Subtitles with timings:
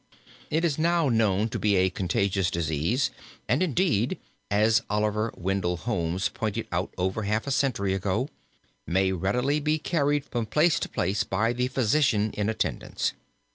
[0.49, 3.11] It is now known to be a contagious disease
[3.47, 4.17] and indeed,
[4.49, 8.27] as Oliver Wendell Holmes pointed out over half a century ago,
[8.87, 13.13] may readily be carried from place to place by the physician in attendance.